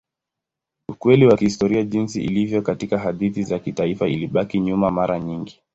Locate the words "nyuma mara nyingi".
4.59-5.59